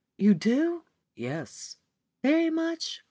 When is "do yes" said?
0.33-1.77